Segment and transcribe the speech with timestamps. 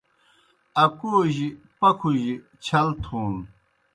[0.83, 1.47] اکوجیْ
[1.79, 2.33] پکھوْجیْ
[2.65, 3.33] چھل تھون